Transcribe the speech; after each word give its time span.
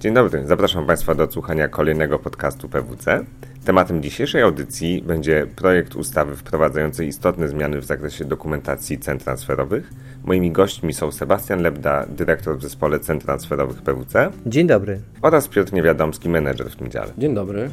Dzień 0.00 0.14
dobry, 0.14 0.46
zapraszam 0.46 0.86
Państwa 0.86 1.14
do 1.14 1.30
słuchania 1.30 1.68
kolejnego 1.68 2.18
podcastu 2.18 2.68
PWC. 2.68 3.24
Tematem 3.64 4.02
dzisiejszej 4.02 4.42
audycji 4.42 5.02
będzie 5.02 5.46
projekt 5.56 5.94
ustawy 5.94 6.36
wprowadzającej 6.36 7.08
istotne 7.08 7.48
zmiany 7.48 7.80
w 7.80 7.84
zakresie 7.84 8.24
dokumentacji 8.24 8.98
cen 8.98 9.18
transferowych. 9.18 9.90
Moimi 10.24 10.50
gośćmi 10.52 10.92
są 10.92 11.12
Sebastian 11.12 11.62
Lebda, 11.62 12.06
dyrektor 12.06 12.58
w 12.58 12.62
zespole 12.62 13.00
cen 13.00 13.18
transferowych 13.18 13.82
PWC. 13.82 14.30
Dzień 14.46 14.66
dobry. 14.66 15.00
Oraz 15.22 15.48
Piotr 15.48 15.72
Niewiadomski, 15.72 16.28
menedżer 16.28 16.70
w 16.70 16.76
tym 16.76 16.90
dziale. 16.90 17.12
Dzień 17.18 17.34
dobry. 17.34 17.70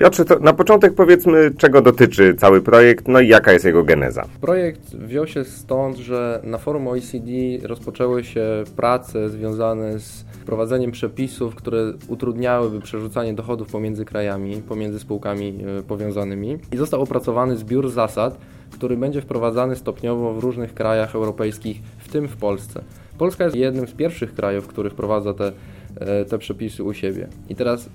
Piotrze, 0.00 0.24
na 0.40 0.52
początek 0.52 0.94
powiedzmy, 0.94 1.50
czego 1.58 1.82
dotyczy 1.82 2.34
cały 2.34 2.62
projekt, 2.62 3.08
no 3.08 3.20
i 3.20 3.28
jaka 3.28 3.52
jest 3.52 3.64
jego 3.64 3.84
geneza. 3.84 4.24
Projekt 4.40 4.96
wziął 4.96 5.26
się 5.26 5.44
stąd, 5.44 5.96
że 5.96 6.40
na 6.44 6.58
forum 6.58 6.88
OECD 6.88 7.30
rozpoczęły 7.62 8.24
się 8.24 8.42
prace 8.76 9.30
związane 9.30 9.98
z 9.98 10.22
wprowadzeniem 10.22 10.90
przepisów, 10.90 11.54
które 11.54 11.92
utrudniałyby 12.08 12.80
przerzucanie 12.80 13.34
dochodów 13.34 13.68
pomiędzy 13.68 14.04
krajami, 14.04 14.62
pomiędzy 14.68 14.98
spółkami 14.98 15.58
e, 15.78 15.82
powiązanymi. 15.82 16.58
I 16.72 16.76
został 16.76 17.02
opracowany 17.02 17.56
zbiór 17.56 17.90
zasad, 17.90 18.38
który 18.70 18.96
będzie 18.96 19.20
wprowadzany 19.20 19.76
stopniowo 19.76 20.34
w 20.34 20.38
różnych 20.38 20.74
krajach 20.74 21.14
europejskich, 21.14 21.80
w 21.98 22.12
tym 22.12 22.28
w 22.28 22.36
Polsce. 22.36 22.82
Polska 23.18 23.44
jest 23.44 23.56
jednym 23.56 23.88
z 23.88 23.92
pierwszych 23.92 24.34
krajów, 24.34 24.66
który 24.66 24.90
wprowadza 24.90 25.34
te, 25.34 25.52
e, 25.96 26.24
te 26.24 26.38
przepisy 26.38 26.84
u 26.84 26.92
siebie. 26.92 27.28
I 27.48 27.54
teraz 27.54 27.90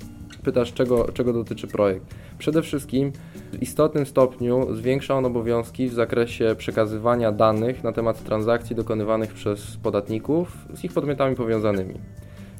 pytasz, 0.45 0.73
czego, 0.73 1.11
czego 1.13 1.33
dotyczy 1.33 1.67
projekt. 1.67 2.05
Przede 2.37 2.61
wszystkim 2.61 3.11
w 3.53 3.61
istotnym 3.61 4.05
stopniu 4.05 4.75
zwiększa 4.75 5.15
on 5.15 5.25
obowiązki 5.25 5.89
w 5.89 5.93
zakresie 5.93 6.55
przekazywania 6.57 7.31
danych 7.31 7.83
na 7.83 7.91
temat 7.91 8.23
transakcji 8.23 8.75
dokonywanych 8.75 9.33
przez 9.33 9.77
podatników 9.77 10.57
z 10.73 10.83
ich 10.83 10.93
podmiotami 10.93 11.35
powiązanymi. 11.35 11.93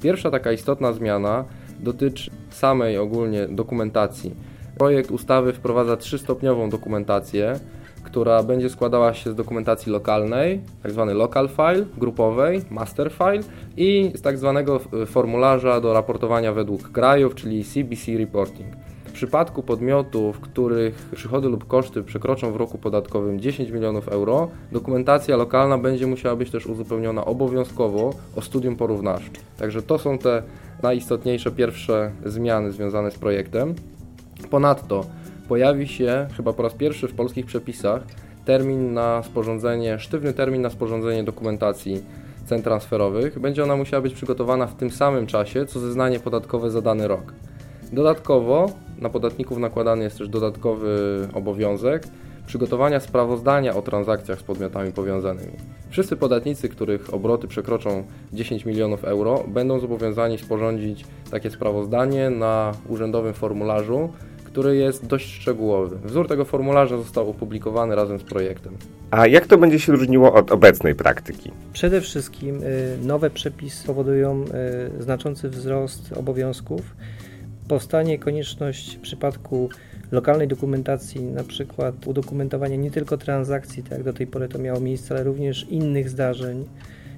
Pierwsza 0.02 0.30
taka 0.30 0.52
istotna 0.52 0.92
zmiana 0.92 1.44
dotyczy 1.80 2.30
samej 2.50 2.98
ogólnie 2.98 3.48
dokumentacji. 3.48 4.34
Projekt 4.78 5.10
ustawy 5.10 5.52
wprowadza 5.52 5.96
trzystopniową 5.96 6.70
dokumentację, 6.70 7.60
która 8.06 8.42
będzie 8.42 8.70
składała 8.70 9.14
się 9.14 9.30
z 9.30 9.34
dokumentacji 9.34 9.92
lokalnej. 9.92 10.60
Tak 10.82 10.92
local 11.14 11.48
file, 11.48 11.86
grupowej, 11.98 12.62
master 12.70 13.12
file 13.12 13.40
i 13.76 14.12
z 14.14 14.22
tak 14.22 14.38
zwanego 14.38 14.80
formularza 15.06 15.80
do 15.80 15.92
raportowania 15.92 16.52
według 16.52 16.92
krajów, 16.92 17.34
czyli 17.34 17.64
CBC 17.64 18.12
reporting. 18.18 18.68
W 19.04 19.12
przypadku 19.12 19.62
podmiotów, 19.62 20.40
których 20.40 21.08
przychody 21.14 21.48
lub 21.48 21.66
koszty 21.66 22.02
przekroczą 22.02 22.52
w 22.52 22.56
roku 22.56 22.78
podatkowym 22.78 23.40
10 23.40 23.70
milionów 23.70 24.08
euro, 24.08 24.48
dokumentacja 24.72 25.36
lokalna 25.36 25.78
będzie 25.78 26.06
musiała 26.06 26.36
być 26.36 26.50
też 26.50 26.66
uzupełniona 26.66 27.24
obowiązkowo 27.24 28.10
o 28.36 28.42
studium 28.42 28.76
porównawcze. 28.76 29.40
Także 29.58 29.82
to 29.82 29.98
są 29.98 30.18
te 30.18 30.42
najistotniejsze 30.82 31.50
pierwsze 31.50 32.10
zmiany 32.24 32.72
związane 32.72 33.10
z 33.10 33.18
projektem. 33.18 33.74
Ponadto 34.50 35.04
pojawi 35.48 35.88
się 35.88 36.26
chyba 36.36 36.52
po 36.52 36.62
raz 36.62 36.74
pierwszy 36.74 37.08
w 37.08 37.14
polskich 37.14 37.46
przepisach 37.46 38.02
termin 38.44 38.94
na 38.94 39.22
sporządzenie, 39.22 39.98
sztywny 39.98 40.32
termin 40.32 40.62
na 40.62 40.70
sporządzenie 40.70 41.24
dokumentacji 41.24 42.02
cen 42.46 42.62
transferowych. 42.62 43.38
Będzie 43.38 43.62
ona 43.62 43.76
musiała 43.76 44.02
być 44.02 44.14
przygotowana 44.14 44.66
w 44.66 44.76
tym 44.76 44.90
samym 44.90 45.26
czasie, 45.26 45.66
co 45.66 45.80
zeznanie 45.80 46.20
podatkowe 46.20 46.70
za 46.70 46.82
dany 46.82 47.08
rok. 47.08 47.32
Dodatkowo 47.92 48.70
na 48.98 49.08
podatników 49.08 49.58
nakładany 49.58 50.04
jest 50.04 50.18
też 50.18 50.28
dodatkowy 50.28 50.88
obowiązek 51.34 52.06
przygotowania 52.46 53.00
sprawozdania 53.00 53.74
o 53.74 53.82
transakcjach 53.82 54.38
z 54.38 54.42
podmiotami 54.42 54.92
powiązanymi. 54.92 55.52
Wszyscy 55.90 56.16
podatnicy, 56.16 56.68
których 56.68 57.14
obroty 57.14 57.48
przekroczą 57.48 58.04
10 58.32 58.64
milionów 58.64 59.04
euro, 59.04 59.44
będą 59.48 59.78
zobowiązani 59.78 60.38
sporządzić 60.38 61.04
takie 61.30 61.50
sprawozdanie 61.50 62.30
na 62.30 62.72
urzędowym 62.88 63.34
formularzu, 63.34 64.12
który 64.56 64.76
jest 64.76 65.06
dość 65.06 65.34
szczegółowy. 65.34 65.98
Wzór 66.04 66.28
tego 66.28 66.44
formularza 66.44 66.96
został 66.96 67.30
opublikowany 67.30 67.94
razem 67.94 68.18
z 68.18 68.22
projektem. 68.22 68.76
A 69.10 69.26
jak 69.26 69.46
to 69.46 69.58
będzie 69.58 69.78
się 69.78 69.92
różniło 69.92 70.34
od 70.34 70.52
obecnej 70.52 70.94
praktyki? 70.94 71.50
Przede 71.72 72.00
wszystkim 72.00 72.62
y, 72.62 72.98
nowe 73.02 73.30
przepisy 73.30 73.86
powodują 73.86 74.44
y, 74.98 75.02
znaczący 75.02 75.48
wzrost 75.48 76.12
obowiązków. 76.12 76.96
Powstanie 77.68 78.18
konieczność 78.18 78.96
w 78.96 79.00
przypadku 79.00 79.68
lokalnej 80.12 80.48
dokumentacji, 80.48 81.22
na 81.22 81.44
przykład 81.44 82.06
udokumentowania 82.06 82.76
nie 82.76 82.90
tylko 82.90 83.16
transakcji, 83.16 83.82
tak 83.82 83.92
jak 83.92 84.02
do 84.02 84.12
tej 84.12 84.26
pory 84.26 84.48
to 84.48 84.58
miało 84.58 84.80
miejsce, 84.80 85.14
ale 85.14 85.24
również 85.24 85.66
innych 85.70 86.10
zdarzeń, 86.10 86.64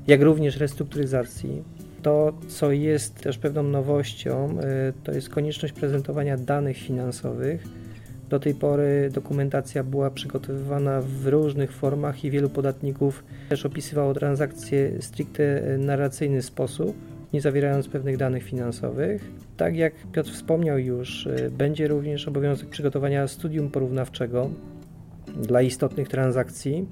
jak 0.06 0.22
również 0.22 0.56
restrukturyzacji 0.56 1.62
to, 2.02 2.32
co 2.48 2.72
jest 2.72 3.14
też 3.14 3.38
pewną 3.38 3.62
nowością, 3.62 4.58
y, 4.60 4.92
to 5.04 5.12
jest 5.12 5.28
konieczność 5.28 5.74
prezentowania 5.74 6.36
danych 6.36 6.76
finansowych. 6.76 7.64
Do 8.28 8.40
tej 8.40 8.54
pory 8.54 9.10
dokumentacja 9.12 9.84
była 9.84 10.10
przygotowywana 10.10 11.00
w 11.00 11.26
różnych 11.26 11.72
formach 11.72 12.24
i 12.24 12.30
wielu 12.30 12.50
podatników 12.50 13.24
też 13.48 13.66
opisywało 13.66 14.14
transakcje 14.14 15.02
stricte 15.02 15.62
narracyjny 15.78 16.42
sposób, 16.42 16.96
nie 17.32 17.40
zawierając 17.40 17.88
pewnych 17.88 18.16
danych 18.16 18.42
finansowych. 18.42 19.30
Tak 19.56 19.76
jak 19.76 19.94
Piotr 20.12 20.30
wspomniał 20.30 20.78
już, 20.78 21.26
y, 21.26 21.50
będzie 21.50 21.88
również 21.88 22.28
obowiązek 22.28 22.68
przygotowania 22.68 23.28
studium 23.28 23.70
porównawczego 23.70 24.50
dla 25.36 25.62
istotnych 25.62 26.08
transakcji 26.08 26.86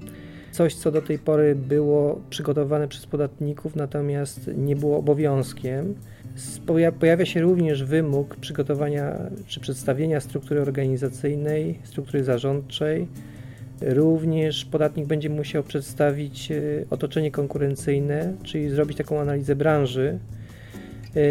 coś, 0.57 0.75
co 0.75 0.91
do 0.91 1.01
tej 1.01 1.19
pory 1.19 1.55
było 1.55 2.21
przygotowane 2.29 2.87
przez 2.87 3.05
podatników, 3.05 3.75
natomiast 3.75 4.49
nie 4.57 4.75
było 4.75 4.97
obowiązkiem. 4.97 5.95
Pojawia 6.99 7.25
się 7.25 7.41
również 7.41 7.83
wymóg 7.83 8.35
przygotowania 8.35 9.19
czy 9.47 9.59
przedstawienia 9.59 10.19
struktury 10.19 10.61
organizacyjnej, 10.61 11.79
struktury 11.83 12.23
zarządczej. 12.23 13.07
Również 13.81 14.65
podatnik 14.65 15.07
będzie 15.07 15.29
musiał 15.29 15.63
przedstawić 15.63 16.51
e, 16.51 16.61
otoczenie 16.89 17.31
konkurencyjne, 17.31 18.33
czyli 18.43 18.69
zrobić 18.69 18.97
taką 18.97 19.19
analizę 19.19 19.55
branży, 19.55 20.19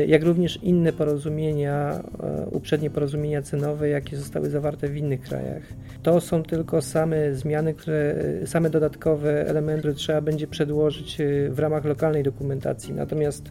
jak 0.06 0.22
również 0.22 0.58
inne 0.62 0.92
porozumienia, 0.92 2.02
e, 2.22 2.46
uprzednie 2.46 2.90
porozumienia 2.90 3.42
cenowe, 3.42 3.88
jakie 3.88 4.16
zostały 4.16 4.50
zawarte 4.50 4.88
w 4.88 4.96
innych 4.96 5.20
krajach. 5.20 5.62
To 6.02 6.20
są 6.20 6.42
tylko 6.42 6.82
same 6.82 7.34
zmiany, 7.34 7.74
które, 7.74 8.14
e, 8.42 8.46
same 8.46 8.70
dodatkowe 8.70 9.48
elementy 9.48 9.94
trzeba 9.94 10.20
będzie 10.20 10.46
przedłożyć 10.46 11.18
w 11.50 11.58
ramach 11.58 11.84
lokalnej 11.84 12.22
dokumentacji. 12.22 12.94
Natomiast 12.94 13.50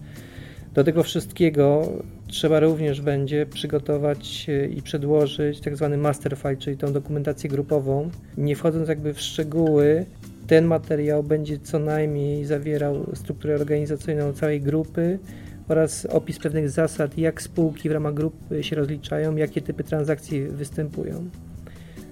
do 0.73 0.83
tego 0.83 1.03
wszystkiego 1.03 1.91
trzeba 2.27 2.59
również 2.59 3.01
będzie 3.01 3.45
przygotować 3.45 4.47
i 4.77 4.81
przedłożyć 4.81 5.61
tak 5.61 5.75
zwany 5.75 5.97
master 5.97 6.37
file, 6.37 6.57
czyli 6.57 6.77
tą 6.77 6.93
dokumentację 6.93 7.49
grupową. 7.49 8.09
Nie 8.37 8.55
wchodząc 8.55 8.89
jakby 8.89 9.13
w 9.13 9.21
szczegóły, 9.21 10.05
ten 10.47 10.65
materiał 10.65 11.23
będzie 11.23 11.59
co 11.59 11.79
najmniej 11.79 12.45
zawierał 12.45 13.05
strukturę 13.13 13.55
organizacyjną 13.55 14.33
całej 14.33 14.61
grupy, 14.61 15.19
oraz 15.67 16.05
opis 16.05 16.39
pewnych 16.39 16.69
zasad, 16.69 17.17
jak 17.17 17.41
spółki 17.41 17.89
w 17.89 17.91
ramach 17.91 18.13
grup 18.13 18.35
się 18.61 18.75
rozliczają, 18.75 19.35
jakie 19.35 19.61
typy 19.61 19.83
transakcji 19.83 20.47
występują. 20.47 21.29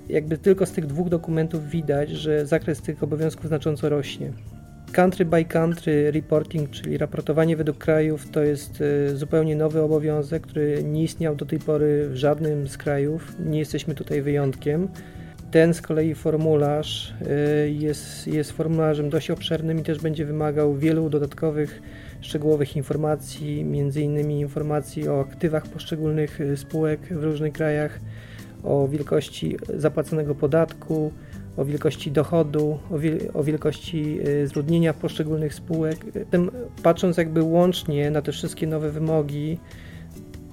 Jakby 0.10 0.38
tylko 0.38 0.66
z 0.66 0.72
tych 0.72 0.86
dwóch 0.86 1.10
dokumentów 1.10 1.70
widać, 1.70 2.10
że 2.10 2.46
zakres 2.46 2.82
tych 2.82 3.04
obowiązków 3.04 3.48
znacząco 3.48 3.90
rośnie. 3.90 4.34
Country 4.92 5.26
by 5.26 5.46
country 5.46 6.12
reporting, 6.12 6.70
czyli 6.70 6.98
raportowanie 6.98 7.58
według 7.58 7.78
krajów, 7.78 8.30
to 8.30 8.44
jest 8.44 8.82
e, 8.82 9.16
zupełnie 9.16 9.56
nowy 9.56 9.82
obowiązek, 9.82 10.48
który 10.48 10.84
nie 10.84 11.04
istniał 11.04 11.36
do 11.36 11.46
tej 11.46 11.60
pory 11.60 12.10
w 12.10 12.16
żadnym 12.16 12.68
z 12.68 12.78
krajów. 12.78 13.36
Nie 13.46 13.60
jesteśmy 13.60 13.96
tutaj 13.96 14.22
wyjątkiem. 14.22 14.88
Ten 15.54 15.74
z 15.74 15.82
kolei 15.82 16.16
formularz 16.16 17.14
e, 17.22 17.70
jest, 17.70 18.28
jest 18.28 18.52
formularzem 18.52 19.10
dość 19.10 19.32
obszernym 19.32 19.80
i 19.80 19.84
też 19.84 20.00
będzie 20.00 20.26
wymagał 20.26 20.76
wielu 20.76 21.10
dodatkowych 21.10 21.82
szczegółowych 22.22 22.76
informacji, 22.76 23.64
między 23.64 24.02
innymi 24.02 24.40
informacji 24.40 25.10
o 25.10 25.20
aktywach 25.20 25.64
poszczególnych 25.64 26.42
y, 26.42 26.58
spółek 26.58 27.00
w 27.02 27.24
różnych 27.24 27.54
krajach, 27.54 28.00
o 28.64 28.88
wielkości 28.88 29.58
zapłaconego 29.76 30.36
podatku, 30.36 31.12
o 31.58 31.66
wielkości 31.66 32.12
dochodu, 32.12 32.80
o, 32.92 33.00
wiel 33.00 33.20
o 33.34 33.44
wielkości 33.44 34.20
y, 34.28 34.48
zludnienia 34.48 34.94
poszczególnych 34.94 35.54
spółek. 35.54 35.98
Patrząc 36.84 37.18
jakby 37.18 37.44
łącznie 37.44 38.12
na 38.12 38.22
te 38.22 38.32
wszystkie 38.32 38.68
nowe 38.68 38.92
wymogi, 38.92 39.58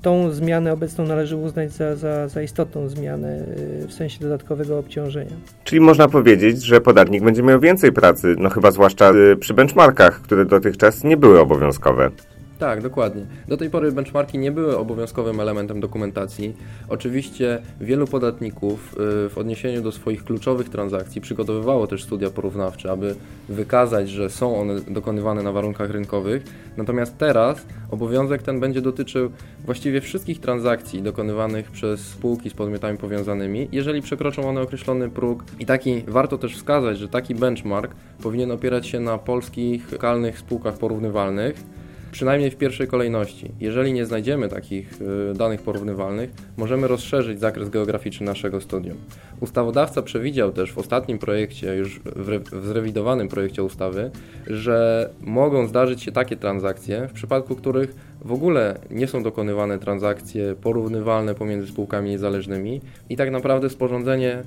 tą 0.03 0.31
zmianę 0.31 0.73
obecną 0.73 1.07
należy 1.07 1.37
uznać 1.37 1.73
za, 1.73 1.97
za, 1.97 2.29
za 2.29 2.43
istotną 2.43 2.89
zmianę 2.89 3.45
y, 3.83 3.87
w 3.87 3.93
sensie 3.93 4.21
dodatkowego 4.21 4.79
obciążenia. 4.79 5.37
Czyli 5.65 5.81
można 5.81 6.09
powiedzieć, 6.09 6.63
że 6.63 6.81
podatnik 6.81 7.25
będzie 7.25 7.43
miał 7.43 7.61
więcej 7.61 7.93
pracy, 7.93 8.35
no 8.39 8.51
chyba 8.51 8.71
zwłaszcza 8.71 9.11
y, 9.11 9.37
przy 9.37 9.55
benchmarkach, 9.55 10.23
które 10.23 10.45
dotychczas 10.45 11.05
nie 11.05 11.17
były 11.17 11.41
obowiązkowe. 11.41 12.11
Tak, 12.61 12.83
dokładnie. 12.83 13.27
Do 13.49 13.57
tej 13.57 13.71
pory 13.71 13.93
benchmarki 13.93 14.39
nie 14.39 14.53
były 14.53 14.79
obowiązkowym 14.79 15.41
elementem 15.41 15.81
dokumentacji. 15.81 16.57
Oczywiście 16.89 17.63
wielu 17.81 18.07
podatników 18.07 18.93
y, 18.93 18.97
w 19.29 19.33
odniesieniu 19.39 19.83
do 19.83 19.93
swoich 19.93 20.25
kluczowych 20.25 20.69
transakcji 20.69 21.21
przygotowywało 21.21 21.87
też 21.87 22.05
studia 22.05 22.31
porównawcze, 22.31 22.91
aby 22.91 23.15
wykazać, 23.49 24.11
że 24.11 24.31
są 24.31 24.61
one 24.61 24.81
dokonywane 24.81 25.43
na 25.43 25.53
warunkach 25.53 25.91
rynkowych. 25.91 26.45
Natomiast 26.77 27.19
teraz 27.19 27.67
obowiązek 27.91 28.43
ten 28.43 28.61
będzie 28.61 28.81
dotyczył 28.81 29.31
właściwie 29.65 30.01
wszystkich 30.01 30.41
transakcji 30.41 31.03
dokonywanych 31.03 31.71
przez 31.71 32.01
spółki 32.01 32.51
z 32.51 32.55
podmiotami 32.55 32.99
powiązanymi, 32.99 33.69
jeżeli 33.73 34.03
przekroczą 34.03 34.49
one 34.49 34.61
określony 34.61 35.11
próg. 35.11 35.45
I 35.59 35.67
taki 35.67 36.03
warto 36.09 36.39
też 36.39 36.57
wskazać, 36.57 36.99
że 36.99 37.09
taki 37.09 37.35
benchmark 37.35 37.95
powinien 38.23 38.51
opierać 38.51 38.87
się 38.87 39.01
na 39.01 39.19
polskich 39.19 39.93
lokalnych 39.93 40.39
spółkach 40.39 40.79
porównywalnych 40.79 41.80
przynajmniej 42.13 42.51
w 42.51 42.57
pierwszej 42.57 42.87
kolejności. 42.87 43.51
Jeżeli 43.61 43.93
nie 43.93 44.07
znajdziemy 44.07 44.49
takich 44.49 44.99
y, 45.33 45.35
danych 45.35 45.63
porównywalnych, 45.63 46.31
możemy 46.57 46.89
rozszerzyć 46.89 47.41
zakres 47.41 47.71
geograficzny 47.71 48.27
naszego 48.27 48.61
studium. 48.61 48.97
Ustawodawca 49.41 50.03
przewidział 50.03 50.53
też 50.53 50.73
w 50.73 50.79
ostatnim 50.79 51.19
projekcie, 51.19 51.77
już 51.77 52.01
w 52.05 52.67
zrewidowanym 52.67 53.29
projekcie 53.29 53.63
ustawy, 53.63 54.11
że 54.47 55.11
mogą 55.21 55.67
zdarzyć 55.67 56.03
się 56.03 56.13
takie 56.13 56.37
transakcje, 56.37 57.09
w 57.09 57.13
przypadku 57.13 57.57
których 57.57 57.95
w 58.25 58.33
ogóle 58.33 58.79
nie 58.91 59.07
są 59.07 59.23
dokonywane 59.23 59.79
transakcje 59.79 60.55
porównywalne 60.63 61.35
pomiędzy 61.35 61.67
spółkami 61.67 62.11
niezależnymi 62.11 62.81
i 63.09 63.17
tak 63.17 63.31
naprawdę 63.31 63.71
sporządzenie 63.71 64.43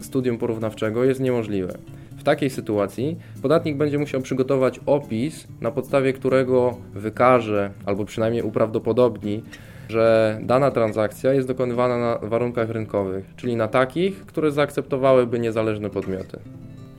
studium 0.00 0.38
porównawczego 0.38 1.04
jest 1.04 1.20
niemożliwe. 1.20 1.78
W 2.24 2.26
takiej 2.26 2.50
sytuacji 2.50 3.18
podatnik 3.42 3.76
będzie 3.76 3.98
musiał 3.98 4.20
przygotować 4.20 4.80
opis, 4.86 5.46
na 5.60 5.70
podstawie 5.70 6.12
którego 6.12 6.76
wykaże 6.94 7.70
albo 7.86 8.04
przynajmniej 8.04 8.42
uprawdopodobni, 8.42 9.42
że 9.88 10.38
dana 10.42 10.70
transakcja 10.70 11.32
jest 11.32 11.48
dokonywana 11.48 11.98
na 11.98 12.18
warunkach 12.28 12.70
rynkowych, 12.70 13.24
czyli 13.36 13.56
na 13.56 13.68
takich, 13.68 14.26
które 14.26 14.50
zaakceptowałyby 14.52 15.38
niezależne 15.38 15.90
podmioty. 15.90 16.38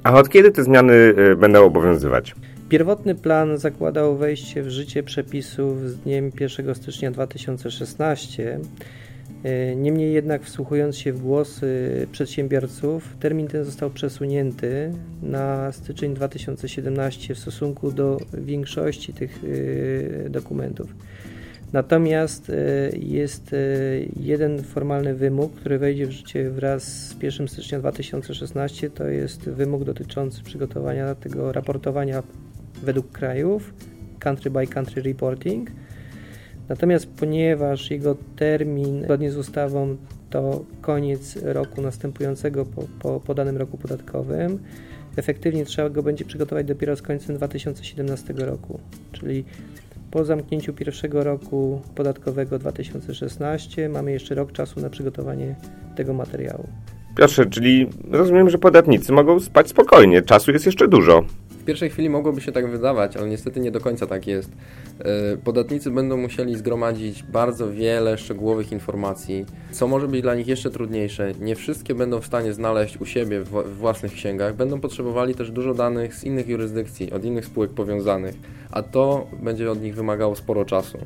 A 0.03 0.13
od 0.13 0.29
kiedy 0.29 0.51
te 0.51 0.63
zmiany 0.63 0.93
y, 0.93 1.35
będą 1.35 1.65
obowiązywać? 1.65 2.35
Pierwotny 2.69 3.15
plan 3.15 3.57
zakładał 3.57 4.17
wejście 4.17 4.63
w 4.63 4.69
życie 4.69 5.03
przepisów 5.03 5.89
z 5.89 5.97
dniem 5.97 6.31
1 6.39 6.75
stycznia 6.75 7.11
2016. 7.11 8.59
E, 9.45 9.75
niemniej 9.75 10.13
jednak 10.13 10.43
wsłuchując 10.43 10.97
się 10.97 11.13
w 11.13 11.21
głosy 11.21 12.07
przedsiębiorców, 12.11 13.17
termin 13.19 13.47
ten 13.47 13.63
został 13.63 13.89
przesunięty 13.89 14.91
na 15.23 15.71
styczeń 15.71 16.13
2017 16.13 17.35
w 17.35 17.39
stosunku 17.39 17.91
do 17.91 18.17
większości 18.33 19.13
tych 19.13 19.41
e, 20.25 20.29
dokumentów. 20.29 20.95
Natomiast 21.73 22.49
e, 22.49 22.53
jest 22.97 23.55
jeden 24.19 24.63
formalny 24.63 25.15
wymóg, 25.15 25.53
który 25.53 25.79
wejdzie 25.79 26.07
w 26.07 26.11
życie 26.11 26.49
wraz 26.49 26.83
z 26.83 27.23
1 27.23 27.47
stycznia 27.47 27.79
2016. 27.79 28.89
To 28.89 29.07
jest 29.07 29.49
wymóg 29.49 29.83
dotyczący 29.83 30.43
przygotowania 30.43 31.15
tego 31.15 31.51
raportowania 31.51 32.23
według 32.83 33.11
krajów, 33.11 33.73
country 34.19 34.51
by 34.51 34.67
country 34.67 35.01
reporting 35.01 35.69
Natomiast 36.69 37.07
ponieważ 37.07 37.91
jego 37.91 38.15
termin 38.35 39.03
zgodnie 39.03 39.31
z 39.31 39.37
ustawą 39.37 39.97
to 40.29 40.65
koniec 40.81 41.37
roku 41.43 41.81
następującego 41.81 42.65
po, 42.65 42.81
po, 42.99 43.19
po 43.19 43.33
danym 43.33 43.57
roku 43.57 43.77
podatkowym, 43.77 44.59
efektywnie 45.17 45.65
trzeba 45.65 45.89
go 45.89 46.03
będzie 46.03 46.25
przygotować 46.25 46.65
dopiero 46.65 46.95
z 46.95 47.01
końcem 47.01 47.35
2017 47.35 48.33
roku, 48.33 48.79
czyli 49.11 49.43
po 50.11 50.25
zamknięciu 50.25 50.73
pierwszego 50.73 51.23
roku 51.23 51.81
podatkowego 51.95 52.59
2016 52.59 53.89
mamy 53.89 54.11
jeszcze 54.11 54.35
rok 54.35 54.51
czasu 54.51 54.79
na 54.79 54.89
przygotowanie 54.89 55.55
tego 55.95 56.13
materiału. 56.13 56.67
Piotrze, 57.17 57.45
czyli 57.45 57.89
rozumiem, 58.11 58.49
że 58.49 58.57
podatnicy 58.57 59.11
mogą 59.11 59.39
spać 59.39 59.69
spokojnie, 59.69 60.21
czasu 60.21 60.51
jest 60.51 60.65
jeszcze 60.65 60.87
dużo. 60.87 61.23
Pierwszej 61.65 61.89
chwili 61.89 62.09
mogłoby 62.09 62.41
się 62.41 62.51
tak 62.51 62.67
wydawać, 62.67 63.17
ale 63.17 63.29
niestety 63.29 63.59
nie 63.59 63.71
do 63.71 63.79
końca 63.79 64.07
tak 64.07 64.27
jest. 64.27 64.51
E, 64.99 65.37
podatnicy 65.37 65.91
będą 65.91 66.17
musieli 66.17 66.55
zgromadzić 66.55 67.23
bardzo 67.23 67.71
wiele 67.71 68.17
szczegółowych 68.17 68.71
informacji, 68.71 69.45
co 69.71 69.87
może 69.87 70.07
być 70.07 70.21
dla 70.21 70.35
nich 70.35 70.47
jeszcze 70.47 70.69
trudniejsze. 70.69 71.31
Nie 71.39 71.55
wszystkie 71.55 71.95
będą 71.95 72.21
w 72.21 72.25
stanie 72.25 72.53
znaleźć 72.53 72.97
u 72.97 73.05
siebie 73.05 73.41
w 73.41 73.77
własnych 73.77 74.13
księgach, 74.13 74.55
będą 74.55 74.79
potrzebowali 74.79 75.35
też 75.35 75.51
dużo 75.51 75.73
danych 75.73 76.15
z 76.15 76.23
innych 76.23 76.47
jurysdykcji, 76.47 77.11
od 77.11 77.25
innych 77.25 77.45
spółek 77.45 77.71
powiązanych, 77.71 78.35
a 78.71 78.83
to 78.83 79.27
będzie 79.43 79.71
od 79.71 79.81
nich 79.81 79.95
wymagało 79.95 80.35
sporo 80.35 80.65
czasu. 80.65 80.97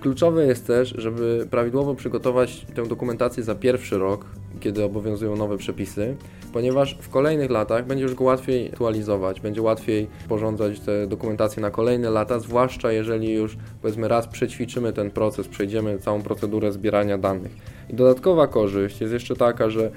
Kluczowe 0.00 0.46
jest 0.46 0.66
też, 0.66 0.94
żeby 0.98 1.46
prawidłowo 1.50 1.94
przygotować 1.94 2.66
tę 2.74 2.86
dokumentację 2.86 3.42
za 3.42 3.54
pierwszy 3.54 3.98
rok, 3.98 4.26
kiedy 4.62 4.84
obowiązują 4.84 5.36
nowe 5.36 5.56
przepisy, 5.56 6.16
ponieważ 6.52 6.98
w 7.00 7.08
kolejnych 7.08 7.50
latach 7.50 7.86
będzie 7.86 8.04
już 8.04 8.14
go 8.14 8.24
łatwiej 8.24 8.68
aktualizować, 8.68 9.40
będzie 9.40 9.62
łatwiej 9.62 10.08
porządzać 10.28 10.80
tę 10.80 11.06
dokumentację 11.06 11.62
na 11.62 11.70
kolejne 11.70 12.10
lata, 12.10 12.38
zwłaszcza 12.38 12.92
jeżeli 12.92 13.32
już 13.32 13.56
powiedzmy 13.82 14.08
raz 14.08 14.26
przećwiczymy 14.26 14.92
ten 14.92 15.10
proces, 15.10 15.48
przejdziemy 15.48 15.98
całą 15.98 16.22
procedurę 16.22 16.72
zbierania 16.72 17.18
danych. 17.18 17.52
I 17.90 17.94
dodatkowa 17.94 18.46
korzyść 18.46 19.00
jest 19.00 19.12
jeszcze 19.12 19.36
taka, 19.36 19.70
że 19.70 19.90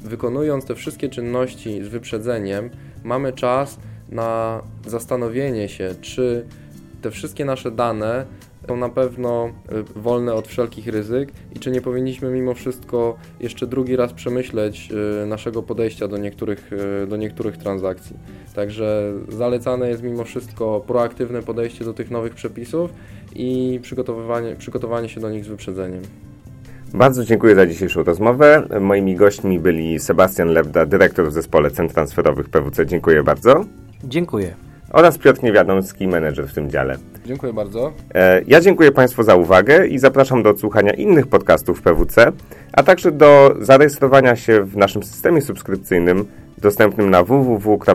wykonując 0.00 0.64
te 0.64 0.74
wszystkie 0.74 1.08
czynności 1.08 1.84
z 1.84 1.88
wyprzedzeniem, 1.88 2.70
mamy 3.04 3.32
czas 3.32 3.78
na 4.08 4.62
zastanowienie 4.86 5.68
się, 5.68 5.94
czy 6.00 6.46
te 7.02 7.10
wszystkie 7.10 7.44
nasze 7.44 7.70
dane 7.70 8.26
są 8.68 8.76
na 8.76 8.88
pewno 8.88 9.48
y, 9.96 10.00
wolne 10.00 10.34
od 10.34 10.48
wszelkich 10.48 10.86
ryzyk 10.86 11.32
i 11.56 11.58
czy 11.58 11.70
nie 11.70 11.80
powinniśmy 11.80 12.30
mimo 12.30 12.54
wszystko 12.54 13.16
jeszcze 13.40 13.66
drugi 13.66 13.96
raz 13.96 14.12
przemyśleć 14.12 14.88
y, 15.22 15.26
naszego 15.26 15.62
podejścia 15.62 16.08
do 16.08 16.18
niektórych, 16.18 16.70
y, 17.02 17.06
do 17.06 17.16
niektórych 17.16 17.56
transakcji. 17.56 18.16
Także 18.54 19.12
zalecane 19.28 19.88
jest 19.88 20.02
mimo 20.02 20.24
wszystko 20.24 20.84
proaktywne 20.86 21.42
podejście 21.42 21.84
do 21.84 21.94
tych 21.94 22.10
nowych 22.10 22.34
przepisów 22.34 22.90
i 23.34 23.78
przygotowywanie, 23.82 24.56
przygotowanie 24.56 25.08
się 25.08 25.20
do 25.20 25.30
nich 25.30 25.44
z 25.44 25.48
wyprzedzeniem. 25.48 26.02
Bardzo 26.94 27.24
dziękuję 27.24 27.54
za 27.54 27.66
dzisiejszą 27.66 28.02
rozmowę. 28.02 28.68
Moimi 28.80 29.16
gośćmi 29.16 29.60
byli 29.60 29.98
Sebastian 30.00 30.48
Lebda, 30.48 30.86
dyrektor 30.86 31.28
w 31.28 31.32
zespole 31.32 31.70
Cent 31.70 31.92
Transferowych 31.92 32.48
PWC. 32.48 32.86
Dziękuję 32.86 33.22
bardzo. 33.22 33.64
Dziękuję. 34.04 34.54
Oraz 34.92 35.18
Piotr 35.18 35.42
Niewiadomski, 35.42 36.08
menedżer 36.08 36.48
w 36.48 36.54
tym 36.54 36.70
dziale. 36.70 36.96
Dziękuję 37.26 37.52
bardzo. 37.52 37.92
E, 38.14 38.42
ja 38.46 38.60
dziękuję 38.60 38.92
Państwu 38.92 39.22
za 39.22 39.34
uwagę 39.34 39.86
i 39.86 39.98
zapraszam 39.98 40.42
do 40.42 40.50
odsłuchania 40.50 40.92
innych 40.92 41.26
podcastów 41.26 41.82
PWC, 41.82 42.32
a 42.72 42.82
także 42.82 43.12
do 43.12 43.54
zarejestrowania 43.60 44.36
się 44.36 44.64
w 44.64 44.76
naszym 44.76 45.02
systemie 45.02 45.40
subskrypcyjnym 45.40 46.24
dostępnym 46.58 47.10
na 47.10 47.24
www.pwc.pl 47.24 47.90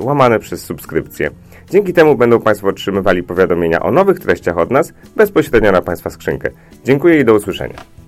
łamane 0.00 0.38
przez 0.38 0.64
subskrypcję. 0.64 1.30
Dzięki 1.70 1.92
temu 1.92 2.16
będą 2.16 2.40
Państwo 2.40 2.68
otrzymywali 2.68 3.22
powiadomienia 3.22 3.82
o 3.82 3.90
nowych 3.90 4.20
treściach 4.20 4.58
od 4.58 4.70
nas 4.70 4.92
bezpośrednio 5.16 5.72
na 5.72 5.82
Państwa 5.82 6.10
skrzynkę. 6.10 6.50
Dziękuję 6.84 7.20
i 7.20 7.24
do 7.24 7.34
usłyszenia. 7.34 7.99